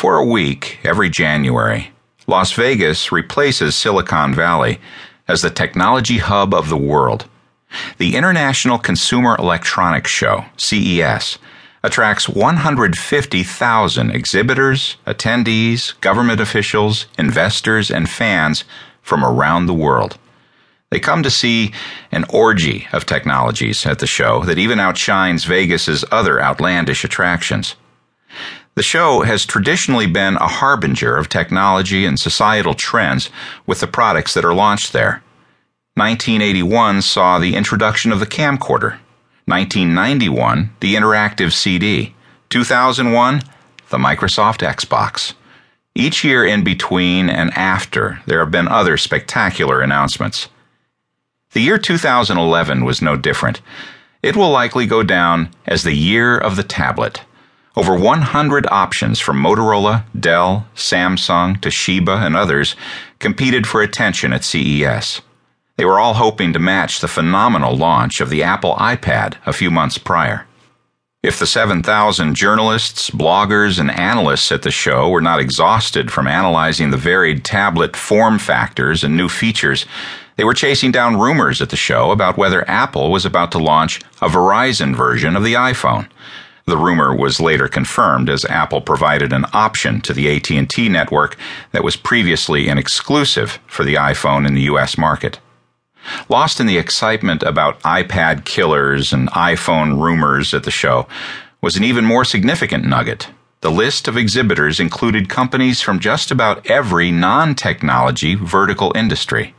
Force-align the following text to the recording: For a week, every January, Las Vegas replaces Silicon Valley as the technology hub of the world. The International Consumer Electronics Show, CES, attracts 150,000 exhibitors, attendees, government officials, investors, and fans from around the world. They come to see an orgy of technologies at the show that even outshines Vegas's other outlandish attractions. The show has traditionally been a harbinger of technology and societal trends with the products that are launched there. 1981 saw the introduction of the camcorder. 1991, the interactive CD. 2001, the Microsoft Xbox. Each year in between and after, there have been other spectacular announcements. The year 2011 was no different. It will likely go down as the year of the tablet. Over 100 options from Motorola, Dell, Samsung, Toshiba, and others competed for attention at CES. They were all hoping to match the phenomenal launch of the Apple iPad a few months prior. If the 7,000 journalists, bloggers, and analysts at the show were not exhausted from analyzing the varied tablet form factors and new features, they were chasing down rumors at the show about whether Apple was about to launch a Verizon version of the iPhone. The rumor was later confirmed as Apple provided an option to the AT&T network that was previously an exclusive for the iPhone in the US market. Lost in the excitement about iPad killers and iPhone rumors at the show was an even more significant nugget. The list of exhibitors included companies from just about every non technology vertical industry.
For 0.00 0.16
a 0.16 0.24
week, 0.24 0.78
every 0.82 1.10
January, 1.10 1.92
Las 2.26 2.52
Vegas 2.52 3.12
replaces 3.12 3.76
Silicon 3.76 4.32
Valley 4.32 4.80
as 5.28 5.42
the 5.42 5.50
technology 5.50 6.16
hub 6.16 6.54
of 6.54 6.70
the 6.70 6.76
world. 6.78 7.26
The 7.98 8.16
International 8.16 8.78
Consumer 8.78 9.36
Electronics 9.38 10.10
Show, 10.10 10.46
CES, 10.56 11.36
attracts 11.82 12.30
150,000 12.30 14.10
exhibitors, 14.10 14.96
attendees, 15.06 16.00
government 16.00 16.40
officials, 16.40 17.04
investors, 17.18 17.90
and 17.90 18.08
fans 18.08 18.64
from 19.02 19.22
around 19.22 19.66
the 19.66 19.74
world. 19.74 20.16
They 20.88 20.98
come 20.98 21.22
to 21.24 21.30
see 21.30 21.74
an 22.10 22.24
orgy 22.30 22.88
of 22.94 23.04
technologies 23.04 23.84
at 23.84 23.98
the 23.98 24.06
show 24.06 24.44
that 24.44 24.56
even 24.56 24.80
outshines 24.80 25.44
Vegas's 25.44 26.06
other 26.10 26.40
outlandish 26.40 27.04
attractions. 27.04 27.74
The 28.76 28.82
show 28.82 29.22
has 29.22 29.44
traditionally 29.44 30.06
been 30.06 30.36
a 30.36 30.46
harbinger 30.46 31.16
of 31.16 31.28
technology 31.28 32.04
and 32.04 32.18
societal 32.18 32.74
trends 32.74 33.30
with 33.66 33.80
the 33.80 33.86
products 33.86 34.34
that 34.34 34.44
are 34.44 34.54
launched 34.54 34.92
there. 34.92 35.22
1981 35.94 37.02
saw 37.02 37.38
the 37.38 37.56
introduction 37.56 38.12
of 38.12 38.20
the 38.20 38.26
camcorder. 38.26 38.98
1991, 39.46 40.70
the 40.80 40.94
interactive 40.94 41.52
CD. 41.52 42.14
2001, 42.48 43.42
the 43.90 43.98
Microsoft 43.98 44.58
Xbox. 44.58 45.34
Each 45.94 46.22
year 46.22 46.44
in 46.44 46.62
between 46.62 47.28
and 47.28 47.50
after, 47.54 48.20
there 48.26 48.38
have 48.38 48.52
been 48.52 48.68
other 48.68 48.96
spectacular 48.96 49.80
announcements. 49.80 50.48
The 51.52 51.60
year 51.60 51.78
2011 51.78 52.84
was 52.84 53.02
no 53.02 53.16
different. 53.16 53.60
It 54.22 54.36
will 54.36 54.50
likely 54.50 54.86
go 54.86 55.02
down 55.02 55.50
as 55.66 55.82
the 55.82 55.94
year 55.94 56.38
of 56.38 56.54
the 56.54 56.62
tablet. 56.62 57.22
Over 57.76 57.96
100 57.96 58.66
options 58.66 59.20
from 59.20 59.40
Motorola, 59.40 60.04
Dell, 60.18 60.66
Samsung, 60.74 61.60
Toshiba, 61.60 62.26
and 62.26 62.34
others 62.34 62.74
competed 63.20 63.64
for 63.66 63.80
attention 63.80 64.32
at 64.32 64.42
CES. 64.42 65.22
They 65.76 65.84
were 65.84 66.00
all 66.00 66.14
hoping 66.14 66.52
to 66.52 66.58
match 66.58 67.00
the 67.00 67.08
phenomenal 67.08 67.76
launch 67.76 68.20
of 68.20 68.28
the 68.28 68.42
Apple 68.42 68.74
iPad 68.74 69.36
a 69.46 69.52
few 69.52 69.70
months 69.70 69.98
prior. 69.98 70.46
If 71.22 71.38
the 71.38 71.46
7,000 71.46 72.34
journalists, 72.34 73.10
bloggers, 73.10 73.78
and 73.78 73.90
analysts 73.90 74.50
at 74.50 74.62
the 74.62 74.70
show 74.70 75.08
were 75.08 75.20
not 75.20 75.38
exhausted 75.38 76.10
from 76.10 76.26
analyzing 76.26 76.90
the 76.90 76.96
varied 76.96 77.44
tablet 77.44 77.94
form 77.94 78.38
factors 78.38 79.04
and 79.04 79.16
new 79.16 79.28
features, 79.28 79.86
they 80.36 80.44
were 80.44 80.54
chasing 80.54 80.90
down 80.90 81.20
rumors 81.20 81.62
at 81.62 81.70
the 81.70 81.76
show 81.76 82.10
about 82.10 82.36
whether 82.36 82.68
Apple 82.68 83.12
was 83.12 83.24
about 83.24 83.52
to 83.52 83.58
launch 83.58 84.00
a 84.20 84.28
Verizon 84.28 84.96
version 84.96 85.36
of 85.36 85.44
the 85.44 85.54
iPhone. 85.54 86.08
The 86.70 86.78
rumor 86.78 87.12
was 87.12 87.40
later 87.40 87.66
confirmed 87.66 88.30
as 88.30 88.44
Apple 88.44 88.80
provided 88.80 89.32
an 89.32 89.44
option 89.52 90.00
to 90.02 90.12
the 90.12 90.36
AT&T 90.36 90.88
network 90.88 91.36
that 91.72 91.82
was 91.82 91.96
previously 91.96 92.68
an 92.68 92.78
exclusive 92.78 93.58
for 93.66 93.82
the 93.82 93.96
iPhone 93.96 94.46
in 94.46 94.54
the 94.54 94.70
US 94.74 94.96
market. 94.96 95.40
Lost 96.28 96.60
in 96.60 96.68
the 96.68 96.78
excitement 96.78 97.42
about 97.42 97.80
iPad 97.80 98.44
killers 98.44 99.12
and 99.12 99.28
iPhone 99.32 100.00
rumors 100.00 100.54
at 100.54 100.62
the 100.62 100.70
show 100.70 101.08
was 101.60 101.76
an 101.76 101.82
even 101.82 102.04
more 102.04 102.24
significant 102.24 102.84
nugget. 102.84 103.26
The 103.62 103.72
list 103.72 104.06
of 104.06 104.16
exhibitors 104.16 104.78
included 104.78 105.28
companies 105.28 105.80
from 105.80 105.98
just 105.98 106.30
about 106.30 106.70
every 106.70 107.10
non 107.10 107.56
technology 107.56 108.36
vertical 108.36 108.92
industry. 108.94 109.56